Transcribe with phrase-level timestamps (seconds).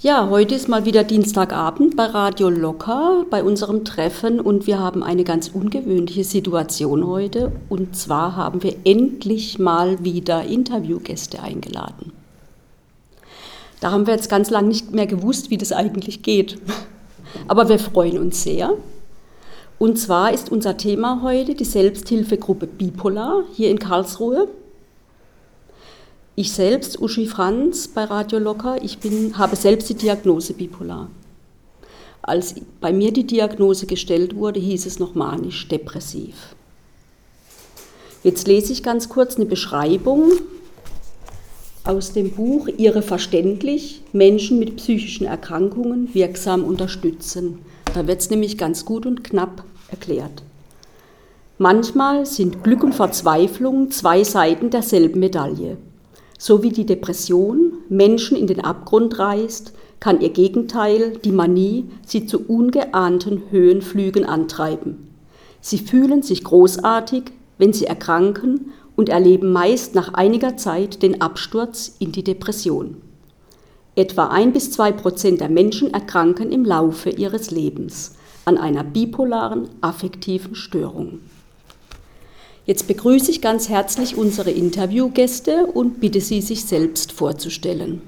[0.00, 5.02] Ja, heute ist mal wieder Dienstagabend bei Radio Locker bei unserem Treffen und wir haben
[5.02, 7.50] eine ganz ungewöhnliche Situation heute.
[7.68, 12.12] Und zwar haben wir endlich mal wieder Interviewgäste eingeladen.
[13.80, 16.58] Da haben wir jetzt ganz lange nicht mehr gewusst, wie das eigentlich geht.
[17.48, 18.74] Aber wir freuen uns sehr.
[19.80, 24.46] Und zwar ist unser Thema heute die Selbsthilfegruppe Bipolar hier in Karlsruhe.
[26.40, 31.10] Ich selbst, Uschi Franz bei Radio Locker, ich bin, habe selbst die Diagnose bipolar.
[32.22, 36.54] Als bei mir die Diagnose gestellt wurde, hieß es noch manisch-depressiv.
[38.22, 40.30] Jetzt lese ich ganz kurz eine Beschreibung
[41.82, 47.58] aus dem Buch Ihre verständlich Menschen mit psychischen Erkrankungen wirksam unterstützen.
[47.94, 50.44] Da wird es nämlich ganz gut und knapp erklärt.
[51.58, 55.78] Manchmal sind Glück und Verzweiflung zwei Seiten derselben Medaille.
[56.38, 62.26] So wie die Depression Menschen in den Abgrund reißt, kann ihr Gegenteil, die Manie, sie
[62.26, 65.08] zu ungeahnten Höhenflügen antreiben.
[65.60, 67.24] Sie fühlen sich großartig,
[67.58, 72.98] wenn sie erkranken und erleben meist nach einiger Zeit den Absturz in die Depression.
[73.96, 79.68] Etwa ein bis zwei Prozent der Menschen erkranken im Laufe ihres Lebens an einer bipolaren
[79.80, 81.18] affektiven Störung.
[82.68, 88.02] Jetzt begrüße ich ganz herzlich unsere Interviewgäste und bitte Sie, sich selbst vorzustellen.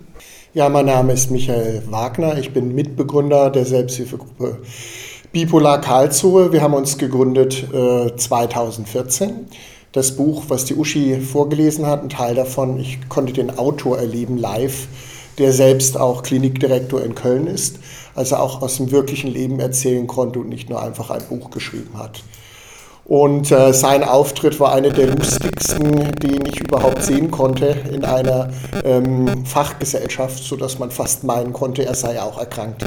[0.52, 2.36] Ja, mein Name ist Michael Wagner.
[2.36, 4.58] Ich bin Mitbegründer der Selbsthilfegruppe
[5.32, 6.52] Bipolar Karlsruhe.
[6.52, 9.46] Wir haben uns gegründet äh, 2014.
[9.92, 14.36] Das Buch, was die Uschi vorgelesen hat, ein Teil davon, ich konnte den Autor erleben
[14.36, 14.88] live,
[15.38, 17.78] der selbst auch Klinikdirektor in Köln ist,
[18.14, 21.96] also auch aus dem wirklichen Leben erzählen konnte und nicht nur einfach ein Buch geschrieben
[21.96, 22.22] hat.
[23.10, 28.50] Und äh, sein Auftritt war einer der lustigsten, den ich überhaupt sehen konnte in einer
[28.84, 32.86] ähm, Fachgesellschaft, sodass man fast meinen konnte, er sei auch erkrankt.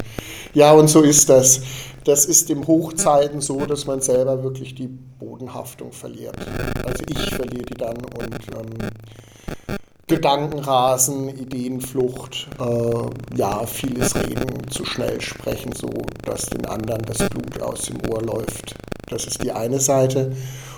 [0.53, 1.59] Ja, und so ist das.
[2.05, 6.37] Das ist im Hochzeiten so, dass man selber wirklich die Bodenhaftung verliert.
[6.85, 9.77] Also ich verliere die dann und ähm,
[10.08, 15.89] Gedankenrasen, Ideenflucht, äh, ja, vieles reden, zu schnell sprechen, so
[16.25, 18.75] dass den anderen das Blut aus dem Ohr läuft.
[19.09, 20.36] Das ist die eine Seite.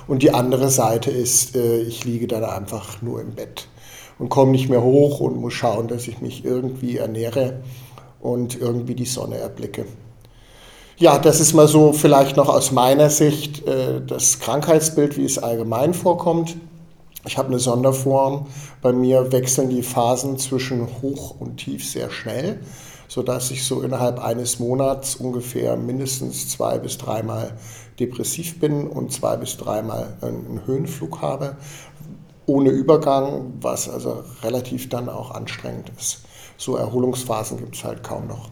[0.08, 3.68] Und die andere Seite ist, äh, ich liege dann einfach nur im Bett
[4.20, 7.62] und komme nicht mehr hoch und muss schauen, dass ich mich irgendwie ernähre
[8.22, 9.86] und irgendwie die Sonne erblicke.
[10.98, 15.40] Ja, das ist mal so vielleicht noch aus meiner Sicht äh, das Krankheitsbild, wie es
[15.40, 16.56] allgemein vorkommt.
[17.28, 18.46] Ich habe eine Sonderform.
[18.82, 22.60] Bei mir wechseln die Phasen zwischen hoch und tief sehr schnell,
[23.08, 27.54] sodass ich so innerhalb eines Monats ungefähr mindestens zwei bis dreimal
[28.00, 31.56] depressiv bin und zwei bis dreimal einen Höhenflug habe,
[32.46, 36.20] ohne Übergang, was also relativ dann auch anstrengend ist.
[36.58, 38.50] So Erholungsphasen gibt es halt kaum noch.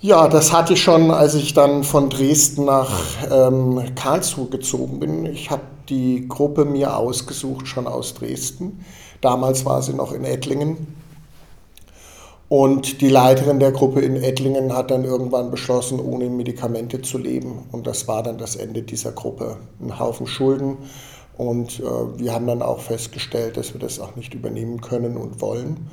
[0.00, 2.90] Ja, das hatte ich schon, als ich dann von Dresden nach
[3.30, 5.24] ähm, Karlsruhe gezogen bin.
[5.24, 8.84] Ich habe die Gruppe mir ausgesucht, schon aus Dresden.
[9.20, 10.86] Damals war sie noch in Ettlingen.
[12.48, 17.64] Und die Leiterin der Gruppe in Ettlingen hat dann irgendwann beschlossen, ohne Medikamente zu leben.
[17.72, 19.56] Und das war dann das Ende dieser Gruppe.
[19.80, 20.76] Ein Haufen Schulden.
[21.36, 21.82] Und äh,
[22.18, 25.88] wir haben dann auch festgestellt, dass wir das auch nicht übernehmen können und wollen.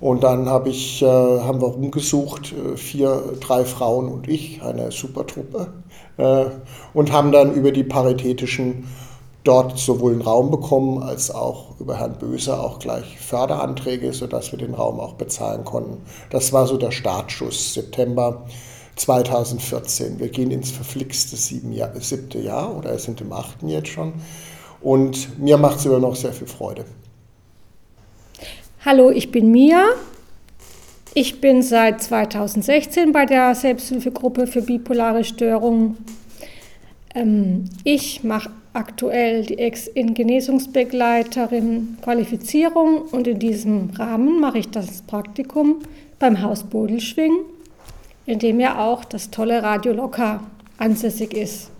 [0.00, 4.90] Und dann hab ich, äh, haben wir rumgesucht, äh, vier, drei Frauen und ich, eine
[4.90, 5.68] super Truppe,
[6.16, 6.46] äh,
[6.92, 8.88] und haben dann über die paritätischen
[9.44, 14.58] dort sowohl einen Raum bekommen als auch über Herrn Böse auch gleich Förderanträge, sodass wir
[14.58, 15.98] den Raum auch bezahlen konnten.
[16.30, 18.46] Das war so der Startschuss, September
[18.96, 20.20] 2014.
[20.20, 21.36] Wir gehen ins verflixte
[21.70, 24.12] Jahr, siebte Jahr oder sind im achten jetzt schon.
[24.80, 26.84] Und mir macht es immer noch sehr viel Freude.
[28.84, 29.90] Hallo, ich bin Mia.
[31.14, 35.98] Ich bin seit 2016 bei der Selbsthilfegruppe für bipolare Störungen.
[37.14, 45.80] Ähm, ich mache aktuell die Ex-In-Genesungsbegleiterin Qualifizierung und in diesem Rahmen mache ich das Praktikum
[46.18, 47.32] beim Haus Bodelschwing,
[48.26, 50.40] in dem ja auch das tolle Radio Locker
[50.78, 51.70] ansässig ist.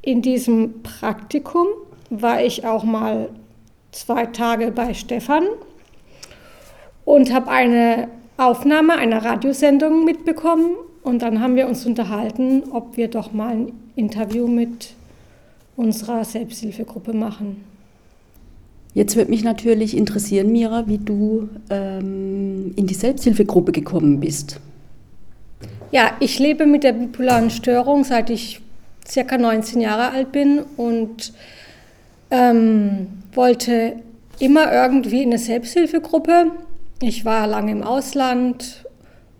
[0.00, 1.68] In diesem Praktikum
[2.10, 3.28] war ich auch mal
[3.92, 5.44] zwei Tage bei Stefan
[7.04, 13.08] und habe eine Aufnahme einer Radiosendung mitbekommen und dann haben wir uns unterhalten, ob wir
[13.08, 14.94] doch mal ein Interview mit
[15.76, 17.64] unserer Selbsthilfegruppe machen.
[18.94, 24.60] Jetzt würde mich natürlich interessieren, Mira, wie du ähm, in die Selbsthilfegruppe gekommen bist.
[25.90, 28.60] Ja, ich lebe mit der bipolaren Störung, seit ich
[29.06, 31.32] circa 19 Jahre alt bin und
[32.30, 33.94] ähm, wollte
[34.38, 36.50] immer irgendwie in eine Selbsthilfegruppe
[37.00, 38.84] Ich war lange im Ausland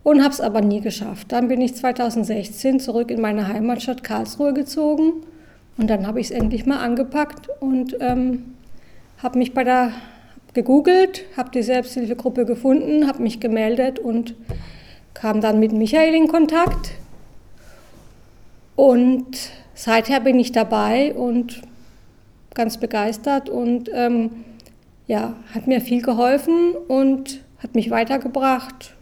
[0.03, 1.31] und habe es aber nie geschafft.
[1.31, 5.13] Dann bin ich 2016 zurück in meine Heimatstadt Karlsruhe gezogen
[5.77, 8.55] und dann habe ich es endlich mal angepackt und ähm,
[9.23, 9.93] habe mich bei der
[10.55, 14.35] gegoogelt, habe die Selbsthilfegruppe gefunden, habe mich gemeldet und
[15.15, 16.93] kam dann mit Michael in Kontakt.
[18.77, 21.63] Und seither bin ich dabei und
[22.55, 24.31] ganz begeistert und ähm,
[25.07, 28.95] ja, hat mir viel geholfen und hat mich weitergebracht.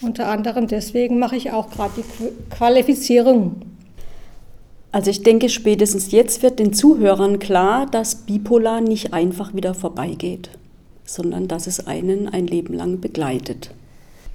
[0.00, 3.62] Unter anderem deswegen mache ich auch gerade die Qualifizierung.
[4.90, 10.50] Also ich denke, spätestens jetzt wird den Zuhörern klar, dass Bipolar nicht einfach wieder vorbeigeht,
[11.04, 13.70] sondern dass es einen ein Leben lang begleitet.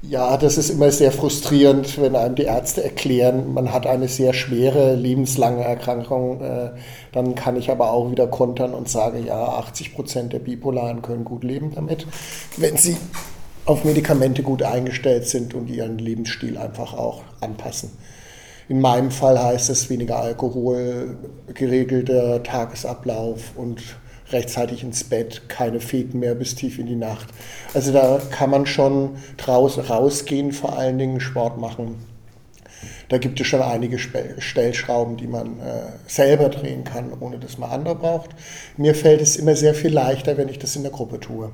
[0.05, 4.33] Ja, das ist immer sehr frustrierend, wenn einem die Ärzte erklären, man hat eine sehr
[4.33, 6.41] schwere, lebenslange Erkrankung.
[6.41, 6.71] Äh,
[7.13, 11.23] dann kann ich aber auch wieder kontern und sage, ja, 80 Prozent der Bipolaren können
[11.23, 12.05] gut leben damit,
[12.57, 12.97] wenn sie
[13.65, 17.91] auf Medikamente gut eingestellt sind und ihren Lebensstil einfach auch anpassen.
[18.73, 21.15] In meinem Fall heißt es weniger Alkohol,
[21.53, 23.83] geregelter Tagesablauf und
[24.31, 27.27] rechtzeitig ins Bett, keine Feten mehr bis tief in die Nacht.
[27.75, 31.97] Also da kann man schon draußen rausgehen, vor allen Dingen Sport machen.
[33.09, 37.69] Da gibt es schon einige Stellschrauben, die man äh, selber drehen kann, ohne dass man
[37.69, 38.31] andere braucht.
[38.75, 41.51] Mir fällt es immer sehr viel leichter, wenn ich das in der Gruppe tue.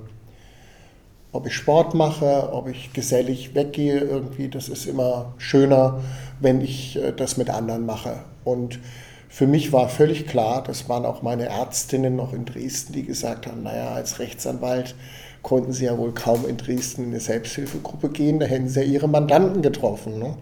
[1.32, 6.02] Ob ich Sport mache, ob ich gesellig weggehe irgendwie, das ist immer schöner,
[6.40, 8.22] wenn ich äh, das mit anderen mache.
[8.44, 8.80] Und
[9.28, 13.46] für mich war völlig klar, das waren auch meine Ärztinnen noch in Dresden, die gesagt
[13.46, 14.96] haben, naja, als Rechtsanwalt
[15.44, 18.86] konnten sie ja wohl kaum in Dresden in eine Selbsthilfegruppe gehen, da hätten sie ja
[18.86, 20.18] ihre Mandanten getroffen.
[20.18, 20.36] Ne?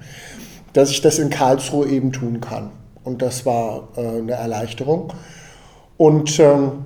[0.71, 2.71] Dass ich das in Karlsruhe eben tun kann.
[3.03, 5.13] Und das war äh, eine Erleichterung.
[5.97, 6.85] Und ähm,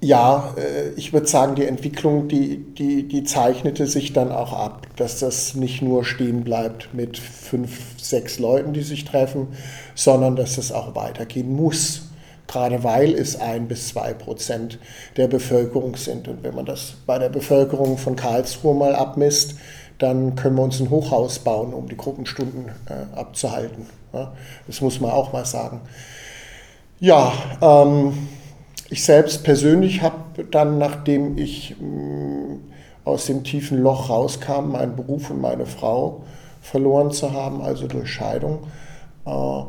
[0.00, 4.86] ja, äh, ich würde sagen, die Entwicklung, die, die, die zeichnete sich dann auch ab,
[4.96, 9.48] dass das nicht nur stehen bleibt mit fünf, sechs Leuten, die sich treffen,
[9.94, 12.02] sondern dass es auch weitergehen muss.
[12.46, 14.78] Gerade weil es ein bis zwei Prozent
[15.18, 16.28] der Bevölkerung sind.
[16.28, 19.56] Und wenn man das bei der Bevölkerung von Karlsruhe mal abmisst,
[19.98, 23.86] dann können wir uns ein Hochhaus bauen, um die Gruppenstunden äh, abzuhalten.
[24.14, 24.32] Ja,
[24.66, 25.82] das muss man auch mal sagen.
[27.00, 28.14] Ja, ähm,
[28.90, 32.56] ich selbst persönlich habe dann, nachdem ich mm,
[33.04, 36.24] aus dem tiefen Loch rauskam, meinen Beruf und meine Frau
[36.60, 38.66] verloren zu haben, also durch Scheidung,
[39.26, 39.62] äh,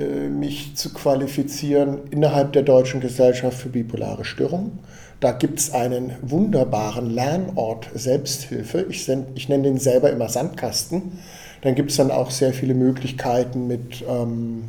[0.00, 4.78] äh, mich zu qualifizieren innerhalb der Deutschen Gesellschaft für bipolare Störungen.
[5.20, 8.86] Da gibt es einen wunderbaren Lernort Selbsthilfe.
[8.88, 11.18] Ich, ich nenne den selber immer Sandkasten.
[11.60, 14.64] Dann gibt es dann auch sehr viele Möglichkeiten mit ähm,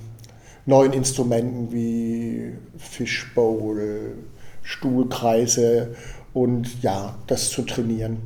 [0.66, 4.18] neuen Instrumenten wie Fishbowl,
[4.64, 5.96] Stuhlkreise
[6.34, 8.18] und ja, das zu trainieren.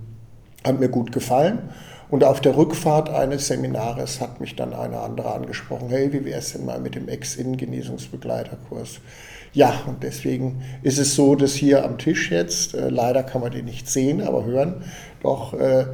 [0.64, 1.60] Hat mir gut gefallen.
[2.10, 6.38] Und auf der Rückfahrt eines Seminares hat mich dann eine andere angesprochen, hey, wie wäre
[6.40, 9.00] es denn mal mit dem Ex-In-Genesungsbegleiterkurs?
[9.54, 13.52] Ja, und deswegen ist es so, dass hier am Tisch jetzt, äh, leider kann man
[13.52, 14.84] den nicht sehen, aber hören,
[15.24, 15.88] doch äh,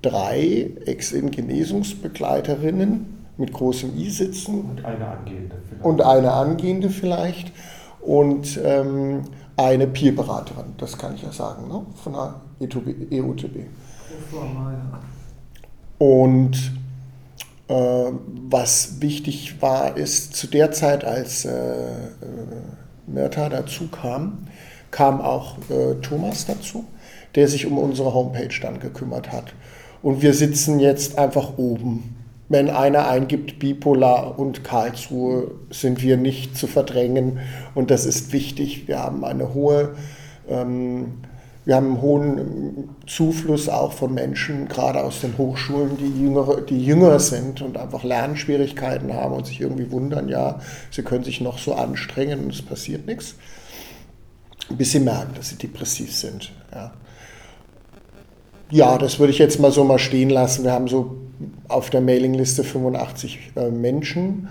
[0.00, 4.60] drei Ex-In-Genesungsbegleiterinnen mit großem I sitzen.
[4.62, 5.84] Und eine angehende vielleicht.
[5.84, 7.52] Und eine angehende vielleicht.
[8.00, 9.22] Und ähm,
[9.56, 11.86] eine Peerberaterin, das kann ich ja sagen, ne?
[12.02, 13.56] von der EUTB.
[13.56, 13.66] E
[15.98, 16.72] Und
[17.68, 18.12] äh,
[18.50, 22.06] was wichtig war, ist, zu der Zeit, als äh, äh
[23.06, 24.46] Mirta dazu kam,
[24.90, 26.84] kam auch äh, Thomas dazu,
[27.34, 29.54] der sich um unsere Homepage dann gekümmert hat.
[30.02, 36.56] Und wir sitzen jetzt einfach oben wenn einer eingibt Bipolar und Karlsruhe, sind wir nicht
[36.56, 37.38] zu verdrängen.
[37.74, 38.88] Und das ist wichtig.
[38.88, 39.94] Wir haben eine hohe,
[40.48, 41.22] ähm,
[41.64, 46.84] wir haben einen hohen Zufluss auch von Menschen, gerade aus den Hochschulen, die jünger, die
[46.84, 50.58] jünger sind und einfach Lernschwierigkeiten haben und sich irgendwie wundern, ja,
[50.90, 53.36] sie können sich noch so anstrengen und es passiert nichts.
[54.70, 56.52] Bis sie merken, dass sie depressiv sind.
[56.72, 56.92] Ja.
[58.70, 60.64] Ja, das würde ich jetzt mal so mal stehen lassen.
[60.64, 61.21] Wir haben so
[61.68, 64.48] auf der Mailingliste 85 äh, Menschen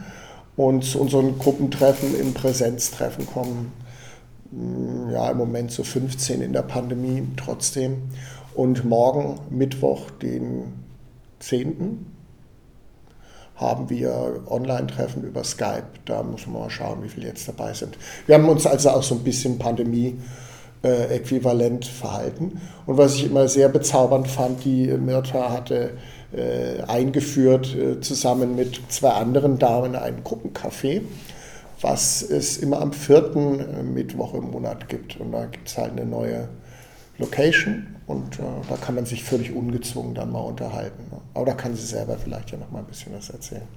[0.56, 3.72] und zu unseren Gruppentreffen im Präsenztreffen kommen
[4.52, 8.04] mm, ja im Moment so 15 in der Pandemie trotzdem.
[8.54, 10.74] Und morgen, Mittwoch, den
[11.40, 12.06] 10.
[13.56, 15.88] haben wir Online-Treffen über Skype.
[16.06, 17.98] Da muss man mal schauen, wie viele jetzt dabei sind.
[18.26, 20.18] Wir haben uns also auch so ein bisschen Pandemie
[20.84, 21.20] äh,
[21.84, 22.62] verhalten.
[22.86, 25.92] Und was ich immer sehr bezaubernd fand, die Mirta hatte
[26.88, 31.02] eingeführt, äh, zusammen mit zwei anderen Damen, ein Gruppencafé,
[31.82, 35.20] was es immer am vierten äh, Mittwoch im Monat gibt.
[35.20, 36.48] Und da gibt es halt eine neue
[37.18, 41.04] Location und äh, da kann man sich völlig ungezwungen dann mal unterhalten.
[41.12, 41.20] Ne?
[41.34, 43.68] Aber da kann sie selber vielleicht ja noch mal ein bisschen was erzählen.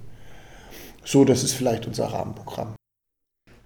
[1.04, 2.74] So, das ist vielleicht unser Rahmenprogramm.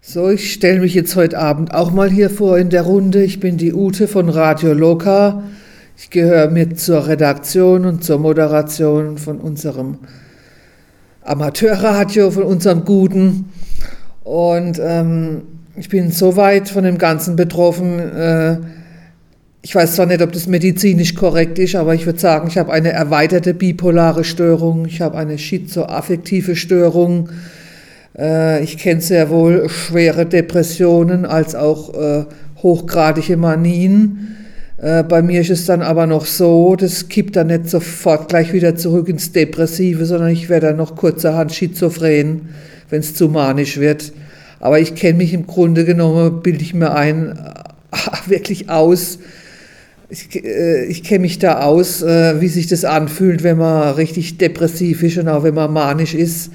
[0.00, 3.22] So, ich stelle mich jetzt heute Abend auch mal hier vor in der Runde.
[3.22, 5.42] Ich bin die Ute von Radio Loka.
[6.00, 9.98] Ich gehöre mit zur Redaktion und zur Moderation von unserem
[11.22, 13.46] Amateurradio, von unserem Guten.
[14.22, 15.42] Und ähm,
[15.74, 17.98] ich bin so weit von dem Ganzen betroffen.
[17.98, 18.58] Äh,
[19.60, 22.72] ich weiß zwar nicht, ob das medizinisch korrekt ist, aber ich würde sagen, ich habe
[22.72, 27.30] eine erweiterte bipolare Störung, ich habe eine schizoaffektive Störung,
[28.16, 32.24] äh, ich kenne sehr wohl schwere Depressionen als auch äh,
[32.62, 34.36] hochgradige Manien.
[34.80, 38.52] Äh, bei mir ist es dann aber noch so, das kippt dann nicht sofort gleich
[38.52, 42.50] wieder zurück ins Depressive, sondern ich werde dann noch kurzerhand schizophren,
[42.88, 44.12] wenn es zu manisch wird.
[44.60, 47.38] Aber ich kenne mich im Grunde genommen, bilde ich mir ein,
[48.26, 49.18] wirklich aus.
[50.10, 54.38] Ich, äh, ich kenne mich da aus, äh, wie sich das anfühlt, wenn man richtig
[54.38, 56.50] depressiv ist und auch wenn man manisch ist.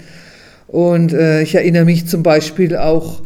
[0.67, 3.21] Und äh, ich erinnere mich zum Beispiel auch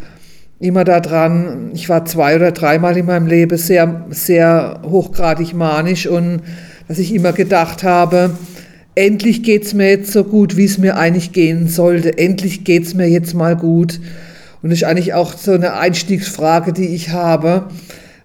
[0.59, 6.41] immer daran, ich war zwei oder dreimal in meinem Leben sehr, sehr hochgradig manisch und
[6.87, 8.31] dass ich immer gedacht habe,
[8.95, 12.17] endlich geht es mir jetzt so gut, wie es mir eigentlich gehen sollte.
[12.17, 13.99] Endlich geht es mir jetzt mal gut.
[14.61, 17.67] Und das ist eigentlich auch so eine Einstiegsfrage, die ich habe.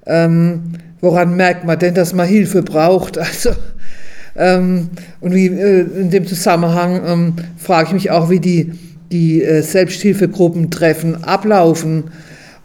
[0.06, 3.18] Ähm, woran merkt man denn, dass man Hilfe braucht?
[3.22, 3.50] Also,
[4.34, 4.88] ähm,
[5.20, 8.72] und wie, äh, in dem Zusammenhang ähm, frage ich mich auch, wie die,
[9.12, 12.04] die äh, Selbsthilfegruppentreffen ablaufen.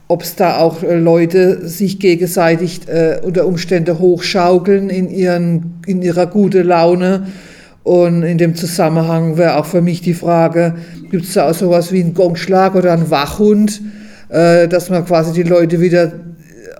[0.07, 6.01] Ob es da auch äh, Leute sich gegenseitig äh, unter Umständen hochschaukeln in, ihren, in
[6.01, 7.27] ihrer guten Laune
[7.83, 10.75] und in dem Zusammenhang wäre auch für mich die Frage,
[11.11, 13.81] gibt es da auch sowas wie einen Gongschlag oder einen Wachhund,
[14.27, 16.11] dass man quasi die Leute wieder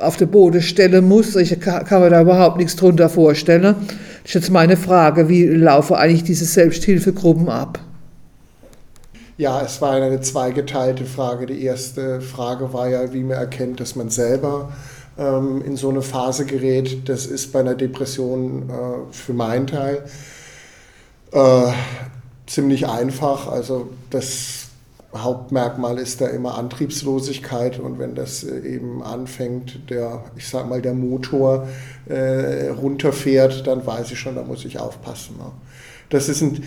[0.02, 1.38] auf den Boden stellen muss?
[1.38, 3.64] Ich kann mir da überhaupt nichts drunter vorstellen.
[3.64, 3.76] Das
[4.26, 7.80] ist jetzt meine Frage, wie laufen eigentlich diese Selbsthilfegruppen ab?
[9.38, 11.46] Ja, es war eine zweigeteilte Frage.
[11.46, 14.72] Die erste Frage war ja, wie man erkennt, dass man selber
[15.16, 17.08] ähm, in so eine Phase gerät.
[17.08, 20.06] Das ist bei einer Depression äh, für meinen Teil
[21.32, 21.72] äh,
[22.48, 23.48] ziemlich einfach.
[23.48, 24.70] Also das
[25.16, 30.82] Hauptmerkmal ist da immer Antriebslosigkeit und wenn das äh, eben anfängt, der, ich sag mal,
[30.82, 31.68] der Motor
[32.08, 35.38] äh, runterfährt, dann weiß ich schon, da muss ich aufpassen.
[35.38, 35.52] Ne?
[36.10, 36.64] Das ist ein,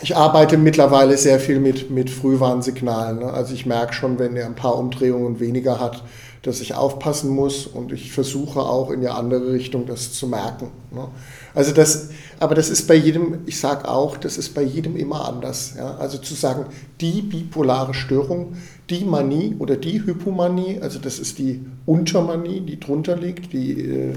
[0.00, 3.18] ich arbeite mittlerweile sehr viel mit, mit Frühwarnsignalen.
[3.18, 3.32] Ne?
[3.32, 6.04] Also ich merke schon, wenn er ein paar Umdrehungen weniger hat,
[6.42, 10.68] dass ich aufpassen muss und ich versuche auch in die andere Richtung das zu merken.
[10.92, 11.08] Ne?
[11.52, 15.26] Also das, aber das ist bei jedem, ich sage auch, das ist bei jedem immer
[15.28, 15.76] anders.
[15.76, 16.66] Also zu sagen,
[17.00, 18.54] die bipolare Störung,
[18.88, 24.12] die Manie oder die Hypomanie, also das ist die Untermanie, die drunter liegt, die, äh,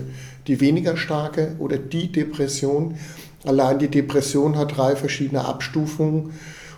[0.48, 2.96] die weniger starke oder die Depression.
[3.44, 6.34] Allein die Depression hat drei verschiedene Abstufungen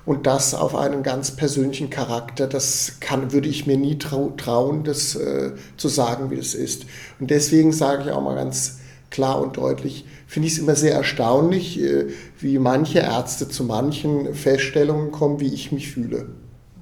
[0.05, 4.83] und das auf einen ganz persönlichen Charakter, das kann, würde ich mir nie trau trauen,
[4.83, 6.85] das äh, zu sagen, wie es ist.
[7.19, 8.79] Und deswegen sage ich auch mal ganz
[9.09, 12.07] klar und deutlich, finde ich es immer sehr erstaunlich, äh,
[12.39, 16.27] wie manche Ärzte zu manchen Feststellungen kommen, wie ich mich fühle.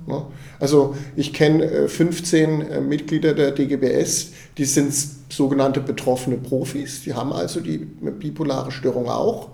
[0.08, 0.24] Ne?
[0.60, 4.94] Also ich kenne 15 äh, äh, Mitglieder der DGBS, die sind
[5.30, 9.50] sogenannte betroffene Profis, die haben also die bipolare Störung auch.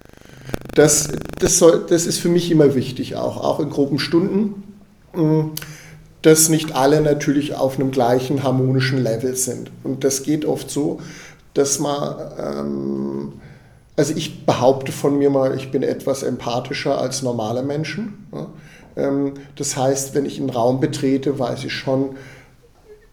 [0.74, 4.64] Das, das, soll, das ist für mich immer wichtig, auch, auch in groben Stunden,
[6.22, 9.72] dass nicht alle natürlich auf einem gleichen harmonischen Level sind.
[9.84, 11.00] Und das geht oft so,
[11.54, 13.34] dass man ähm,
[13.98, 18.28] also ich behaupte von mir mal, ich bin etwas empathischer als normale Menschen.
[18.98, 22.18] Ähm, das heißt, wenn ich einen Raum betrete, weiß ich schon,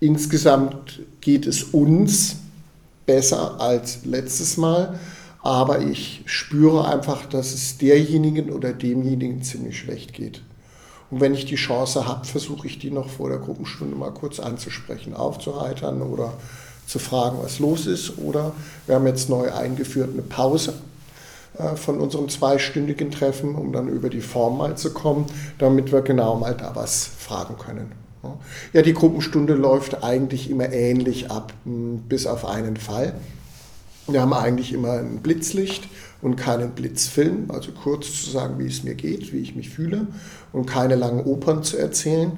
[0.01, 2.37] insgesamt geht es uns
[3.07, 4.99] besser als letztes Mal,
[5.43, 10.43] aber ich spüre einfach, dass es derjenigen oder demjenigen ziemlich schlecht geht.
[11.11, 14.41] Und wenn ich die Chance habe, versuche ich die noch vor der Gruppenstunde mal kurz
[14.41, 16.33] anzusprechen, aufzuheitern oder
[16.87, 18.19] zu fragen, was los ist.
[18.19, 18.53] Oder
[18.87, 20.75] wir haben jetzt neu eingeführt eine Pause
[21.77, 25.27] von unserem zweistündigen Treffen, um dann über die Form mal zu kommen,
[25.59, 27.93] damit wir genau mal da was fragen können.
[28.73, 33.15] Ja, die Gruppenstunde läuft eigentlich immer ähnlich ab, bis auf einen Fall.
[34.07, 35.89] Wir haben eigentlich immer ein Blitzlicht
[36.21, 40.07] und keinen Blitzfilm, also kurz zu sagen, wie es mir geht, wie ich mich fühle
[40.53, 42.33] und keine langen Opern zu erzählen.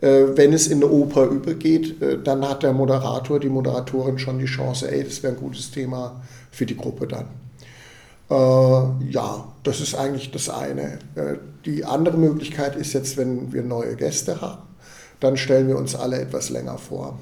[0.00, 4.38] Äh, wenn es in eine Oper übergeht, äh, dann hat der Moderator, die Moderatorin schon
[4.38, 7.26] die Chance, ey, das wäre ein gutes Thema für die Gruppe dann.
[8.30, 10.98] Äh, ja, das ist eigentlich das eine.
[11.14, 14.62] Äh, die andere Möglichkeit ist jetzt, wenn wir neue Gäste haben,
[15.20, 17.18] dann stellen wir uns alle etwas länger vor.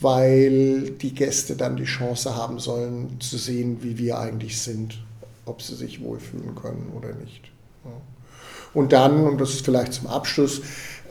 [0.00, 5.02] weil die Gäste dann die Chance haben sollen zu sehen, wie wir eigentlich sind,
[5.46, 7.50] ob sie sich wohlfühlen können oder nicht.
[8.74, 10.60] Und dann, und das ist vielleicht zum Abschluss,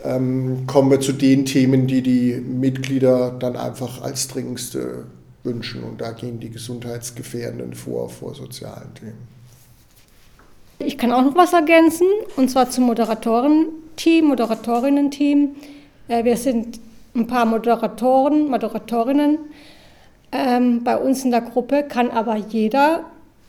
[0.04, 5.04] ähm, kommen wir zu den Themen, die die Mitglieder dann einfach als dringendste
[5.46, 5.82] wünschen.
[5.82, 9.36] Und da gehen die Gesundheitsgefährdenden vor, vor sozialen Themen.
[10.78, 15.56] Ich kann auch noch was ergänzen, und zwar zum Moderatoren-Team, Moderatorinnen-Team.
[16.08, 16.78] Äh, wir sind
[17.14, 19.38] ein paar Moderatoren, Moderatorinnen.
[20.32, 23.06] Ähm, bei uns in der Gruppe kann aber jeder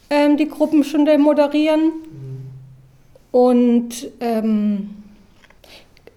[0.09, 1.91] ähm, die Gruppenstunde moderieren.
[3.31, 4.89] Und ähm,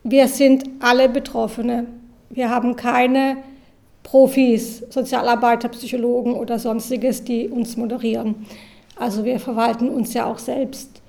[0.04, 1.87] wir sind alle Betroffene.
[2.30, 3.38] Wir haben keine
[4.11, 8.35] Profis, Sozialarbeiter, Psychologen oder sonstiges, die uns moderieren.
[8.97, 11.00] Also wir verwalten uns ja auch selbst.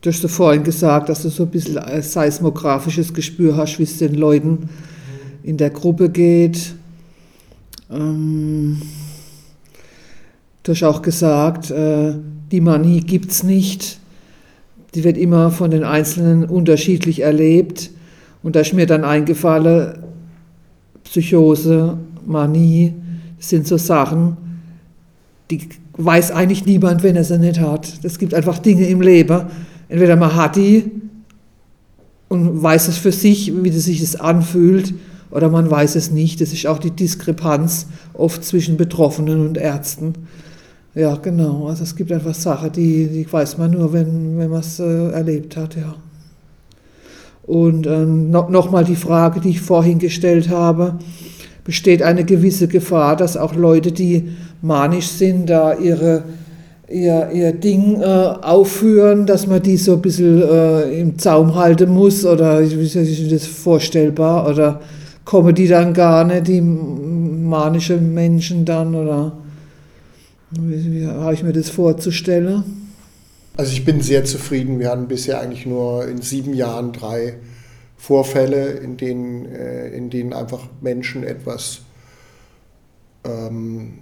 [0.00, 3.98] Du hast vorhin gesagt, dass du so ein bisschen ein seismografisches Gespür hast, wie es
[3.98, 4.68] den Leuten
[5.42, 6.76] in der Gruppe geht.
[7.90, 8.80] Ähm,
[10.62, 12.14] du hast auch gesagt, äh,
[12.52, 13.98] die Manie gibt es nicht.
[14.94, 17.90] Die wird immer von den Einzelnen unterschiedlich erlebt.
[18.44, 20.04] Und da ist mir dann eingefallen,
[21.14, 22.92] Psychose, Manie,
[23.36, 24.36] das sind so Sachen,
[25.48, 25.60] die
[25.96, 28.00] weiß eigentlich niemand, wenn er sie nicht hat.
[28.02, 29.42] Es gibt einfach Dinge im Leben,
[29.88, 30.90] entweder man hat die
[32.26, 34.92] und weiß es für sich, wie das sich das anfühlt,
[35.30, 36.40] oder man weiß es nicht.
[36.40, 40.14] Das ist auch die Diskrepanz oft zwischen Betroffenen und Ärzten.
[40.96, 41.68] Ja, genau.
[41.68, 45.10] Also es gibt einfach Sachen, die, die weiß man nur, wenn, wenn man es äh,
[45.10, 45.94] erlebt hat, ja.
[47.46, 50.98] Und ähm, no, nochmal die Frage, die ich vorhin gestellt habe,
[51.64, 54.28] besteht eine gewisse Gefahr, dass auch Leute, die
[54.62, 56.24] manisch sind, da ihre,
[56.88, 61.90] ihr, ihr Ding äh, aufführen, dass man die so ein bisschen äh, im Zaum halten
[61.90, 62.24] muss?
[62.24, 62.96] Oder ist
[63.30, 64.48] das vorstellbar?
[64.48, 64.80] Oder
[65.24, 68.94] kommen die dann gar nicht, die manischen Menschen dann?
[68.94, 69.32] Oder
[70.50, 72.83] wie, wie habe ich mir das vorzustellen?
[73.56, 74.80] Also ich bin sehr zufrieden.
[74.80, 77.38] Wir hatten bisher eigentlich nur in sieben Jahren drei
[77.96, 81.82] Vorfälle, in denen, äh, in denen einfach Menschen etwas
[83.24, 84.00] ähm,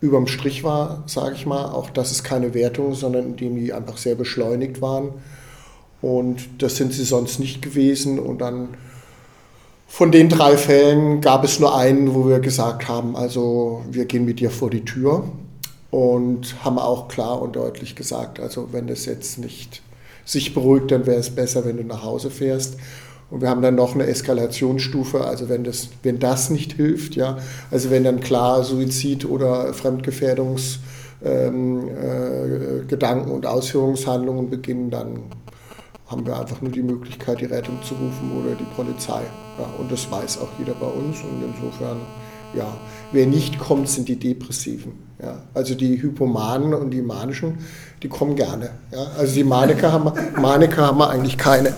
[0.00, 1.66] überm Strich war, sage ich mal.
[1.66, 5.10] Auch das ist keine Wertung, sondern in denen die einfach sehr beschleunigt waren.
[6.00, 8.18] Und das sind sie sonst nicht gewesen.
[8.18, 8.68] Und dann
[9.86, 14.24] von den drei Fällen gab es nur einen, wo wir gesagt haben, also wir gehen
[14.24, 15.30] mit dir vor die Tür
[15.92, 19.82] und haben auch klar und deutlich gesagt, also wenn das jetzt nicht
[20.24, 22.78] sich beruhigt, dann wäre es besser, wenn du nach Hause fährst.
[23.30, 27.36] Und wir haben dann noch eine Eskalationsstufe, also wenn das, wenn das nicht hilft, ja,
[27.70, 30.80] also wenn dann klar Suizid oder Fremdgefährdungsgedanken
[31.24, 35.24] ähm, äh, und Ausführungshandlungen beginnen, dann
[36.06, 39.20] haben wir einfach nur die Möglichkeit, die Rettung zu rufen oder die Polizei.
[39.58, 41.20] Ja, und das weiß auch jeder bei uns.
[41.20, 41.98] Und insofern,
[42.54, 42.76] ja,
[43.12, 44.92] wer nicht kommt, sind die Depressiven.
[45.22, 47.58] Ja, also die Hypomanen und die Manischen,
[48.02, 48.70] die kommen gerne.
[48.90, 51.74] Ja, also die Maniker haben, Maniker haben wir eigentlich keine.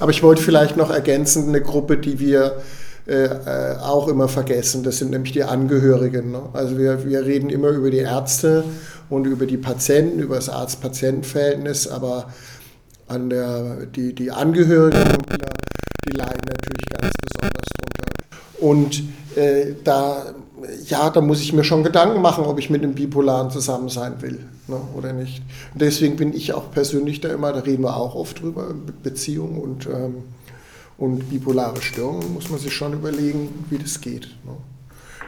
[0.00, 2.56] Aber ich wollte vielleicht noch ergänzen, eine Gruppe, die wir
[3.08, 6.32] äh, äh, auch immer vergessen, das sind nämlich die Angehörigen.
[6.32, 6.42] Ne?
[6.52, 8.64] Also wir, wir reden immer über die Ärzte
[9.08, 12.30] und über die Patienten, über das Arzt-Patienten-Verhältnis, aber
[13.06, 15.22] an der, die, die Angehörigen,
[16.06, 17.77] die leiden natürlich ganz besonders.
[18.60, 19.04] Und
[19.36, 20.34] äh, da,
[20.86, 24.20] ja, da muss ich mir schon Gedanken machen, ob ich mit einem Bipolaren zusammen sein
[24.20, 25.42] will ne, oder nicht.
[25.72, 29.60] Und deswegen bin ich auch persönlich da immer, da reden wir auch oft drüber, Beziehungen
[29.60, 30.22] und, ähm,
[30.98, 34.28] und bipolare Störungen, muss man sich schon überlegen, wie das geht.
[34.44, 34.52] Ne.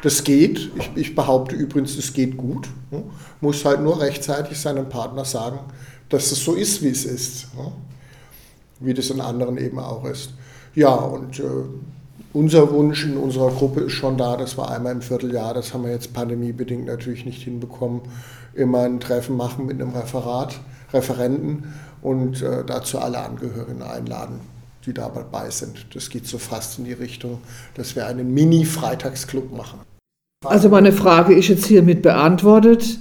[0.02, 2.68] Das geht, ich, ich, behaupte übrigens, es geht gut.
[2.90, 3.02] Ne?
[3.40, 5.58] Muss halt nur rechtzeitig seinem Partner sagen,
[6.08, 7.54] dass es so ist, wie es ist.
[7.54, 7.70] Ne?
[8.80, 10.32] Wie das in anderen eben auch ist.
[10.74, 11.42] Ja, und äh,
[12.32, 15.84] unser Wunsch in unserer Gruppe ist schon da, dass wir einmal im Vierteljahr, das haben
[15.84, 18.02] wir jetzt pandemiebedingt natürlich nicht hinbekommen,
[18.54, 20.60] immer ein Treffen machen mit einem Referat,
[20.92, 24.40] Referenten und äh, dazu alle Angehörigen einladen,
[24.86, 25.86] die da dabei sind.
[25.94, 27.38] Das geht so fast in die Richtung,
[27.74, 29.80] dass wir einen Mini-Freitagsclub machen.
[30.44, 32.98] Also meine Frage ist jetzt hiermit beantwortet.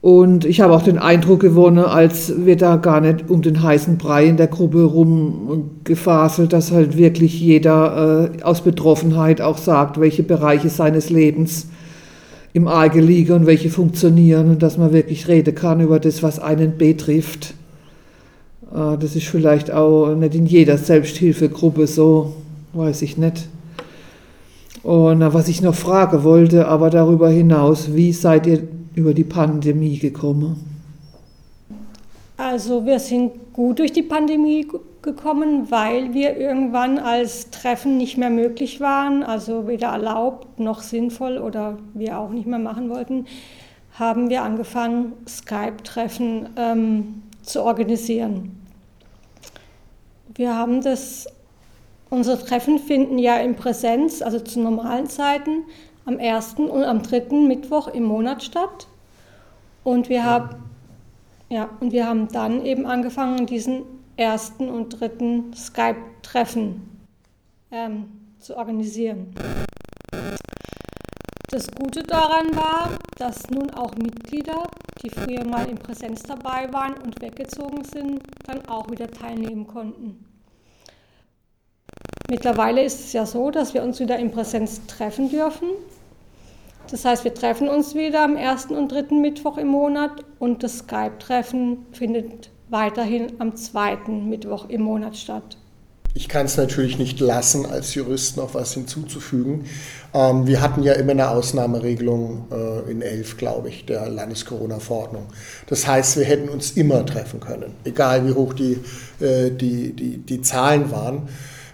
[0.00, 3.98] Und ich habe auch den Eindruck gewonnen, als wir da gar nicht um den heißen
[3.98, 10.22] Brei in der Gruppe rumgefaselt, dass halt wirklich jeder äh, aus Betroffenheit auch sagt, welche
[10.22, 11.68] Bereiche seines Lebens
[12.52, 16.38] im Arge liegen und welche funktionieren und dass man wirklich reden kann über das, was
[16.38, 17.54] einen betrifft.
[18.72, 22.34] Äh, das ist vielleicht auch nicht in jeder Selbsthilfegruppe so,
[22.74, 23.48] weiß ich nicht.
[24.82, 28.62] Und was ich noch fragen wollte, aber darüber hinaus, wie seid ihr
[28.96, 30.56] über die Pandemie gekommen?
[32.36, 34.66] Also wir sind gut durch die Pandemie
[35.02, 41.38] gekommen, weil wir irgendwann als Treffen nicht mehr möglich waren, also weder erlaubt noch sinnvoll
[41.38, 43.26] oder wir auch nicht mehr machen wollten,
[43.98, 48.60] haben wir angefangen, Skype-Treffen ähm, zu organisieren.
[50.34, 51.26] Wir haben das,
[52.10, 55.64] unsere Treffen finden ja in Präsenz, also zu normalen Zeiten,
[56.06, 58.86] am ersten und am dritten Mittwoch im Monat statt.
[59.84, 60.56] Und wir haben
[61.48, 63.82] ja, und wir haben dann eben angefangen, diesen
[64.16, 67.06] ersten und dritten Skype-Treffen
[67.70, 68.06] ähm,
[68.40, 69.32] zu organisieren.
[71.48, 74.68] Das Gute daran war, dass nun auch Mitglieder,
[75.02, 80.24] die früher mal in Präsenz dabei waren und weggezogen sind, dann auch wieder teilnehmen konnten.
[82.28, 85.68] Mittlerweile ist es ja so, dass wir uns wieder in Präsenz treffen dürfen
[86.90, 90.78] das heißt, wir treffen uns wieder am ersten und dritten Mittwoch im Monat und das
[90.78, 95.56] Skype-Treffen findet weiterhin am zweiten Mittwoch im Monat statt.
[96.16, 99.66] Ich kann es natürlich nicht lassen, als Jurist noch was hinzuzufügen.
[100.14, 105.26] Ähm, wir hatten ja immer eine Ausnahmeregelung äh, in 11, glaube ich, der Landes-Corona-Verordnung.
[105.66, 108.78] Das heißt, wir hätten uns immer treffen können, egal wie hoch die,
[109.20, 111.28] äh, die, die, die Zahlen waren.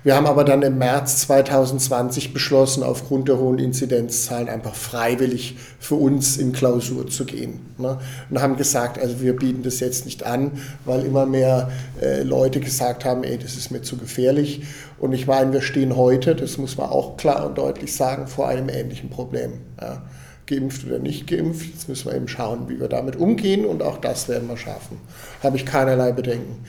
[0.05, 5.95] Wir haben aber dann im März 2020 beschlossen, aufgrund der hohen Inzidenzzahlen einfach freiwillig für
[5.95, 7.61] uns in Klausur zu gehen.
[7.79, 7.99] Ne?
[8.29, 10.51] Und haben gesagt, also wir bieten das jetzt nicht an,
[10.85, 14.63] weil immer mehr äh, Leute gesagt haben, ey, das ist mir zu gefährlich.
[14.99, 18.49] Und ich meine, wir stehen heute, das muss man auch klar und deutlich sagen, vor
[18.49, 19.53] einem ähnlichen Problem.
[19.81, 20.03] Ja?
[20.47, 21.67] geimpft oder nicht geimpft.
[21.73, 24.99] Jetzt müssen wir eben schauen, wie wir damit umgehen und auch das werden wir schaffen.
[25.43, 26.65] Habe ich keinerlei Bedenken.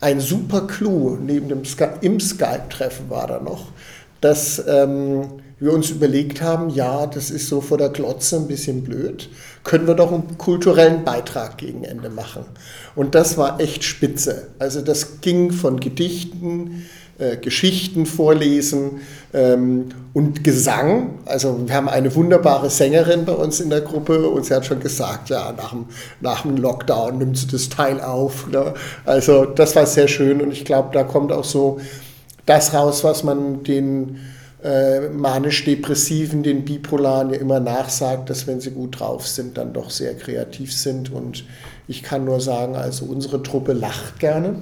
[0.00, 3.66] Ein super Clou neben dem Sky im Skype-Treffen war da noch,
[4.22, 5.24] dass ähm,
[5.58, 9.28] wir uns überlegt haben, ja, das ist so vor der Glotze ein bisschen blöd,
[9.62, 12.46] können wir doch einen kulturellen Beitrag gegen Ende machen.
[12.96, 14.48] Und das war echt spitze.
[14.58, 16.86] Also das ging von Gedichten,
[17.20, 19.02] äh, Geschichten vorlesen
[19.34, 21.18] ähm, und Gesang.
[21.26, 24.80] Also wir haben eine wunderbare Sängerin bei uns in der Gruppe und sie hat schon
[24.80, 25.84] gesagt, ja, nach dem,
[26.20, 28.48] nach dem Lockdown nimmt sie das Teil auf.
[28.48, 28.74] Ne?
[29.04, 31.78] Also das war sehr schön und ich glaube, da kommt auch so
[32.46, 34.18] das raus, was man den
[34.64, 39.90] äh, manisch-depressiven, den Bipolaren ja immer nachsagt, dass wenn sie gut drauf sind, dann doch
[39.90, 41.12] sehr kreativ sind.
[41.12, 41.44] Und
[41.86, 44.56] ich kann nur sagen, also unsere Truppe lacht gerne.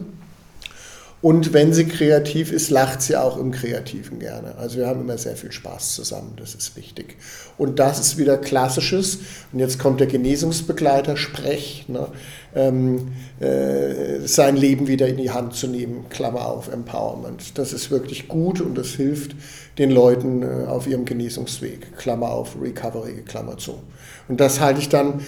[1.21, 4.55] Und wenn sie kreativ ist, lacht sie auch im Kreativen gerne.
[4.57, 7.17] Also wir haben immer sehr viel Spaß zusammen, das ist wichtig.
[7.57, 9.19] Und das ist wieder Klassisches.
[9.53, 12.07] Und jetzt kommt der Genesungsbegleiter, Sprech, ne?
[12.55, 13.09] ähm,
[13.41, 17.59] äh, sein Leben wieder in die Hand zu nehmen, Klammer auf, Empowerment.
[17.59, 19.35] Das ist wirklich gut und das hilft
[19.79, 23.81] den Leuten äh, auf ihrem Genesungsweg, Klammer auf, Recovery, Klammer zu.
[24.29, 25.21] Und das halte ich dann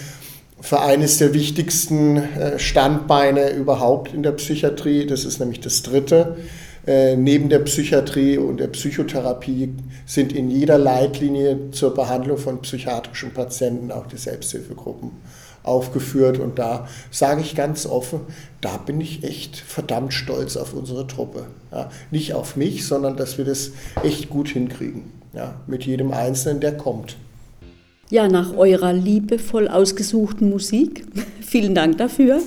[0.60, 5.06] für eines der wichtigsten äh, Standbeine überhaupt in der Psychiatrie.
[5.06, 6.36] Das ist nämlich das dritte.
[6.86, 9.74] Äh, neben der Psychiatrie und der Psychotherapie
[10.06, 15.10] sind in jeder Leitlinie zur Behandlung von psychiatrischen Patienten auch die Selbsthilfegruppen
[15.62, 16.38] aufgeführt.
[16.38, 18.20] Und da sage ich ganz offen,
[18.60, 21.46] da bin ich echt verdammt stolz auf unsere Truppe.
[21.70, 25.12] Ja, nicht auf mich, sondern dass wir das echt gut hinkriegen.
[25.32, 27.16] Ja, mit jedem Einzelnen, der kommt.
[28.10, 31.04] Ja, nach eurer liebevoll ausgesuchten Musik,
[31.40, 32.42] vielen Dank dafür,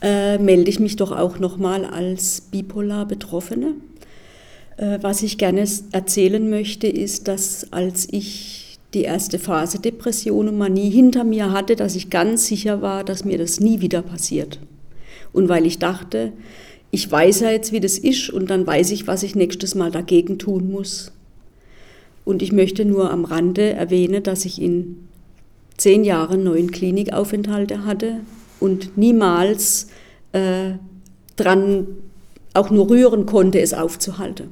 [0.00, 3.74] äh, melde ich mich doch auch nochmal als bipolar Betroffene.
[4.78, 10.56] Äh, was ich gerne erzählen möchte, ist, dass als ich die erste Phase Depression und
[10.56, 14.60] Manie hinter mir hatte, dass ich ganz sicher war, dass mir das nie wieder passiert.
[15.34, 16.32] Und weil ich dachte,
[16.90, 19.90] ich weiß ja jetzt, wie das ist und dann weiß ich, was ich nächstes Mal
[19.90, 21.12] dagegen tun muss.
[22.24, 25.08] Und ich möchte nur am Rande erwähnen, dass ich in
[25.76, 28.20] zehn Jahren neun Klinikaufenthalte hatte
[28.60, 29.88] und niemals
[30.32, 30.72] äh,
[31.36, 31.86] dran
[32.54, 34.48] auch nur rühren konnte, es aufzuhalten.